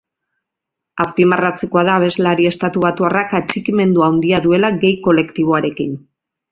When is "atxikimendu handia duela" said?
3.43-4.77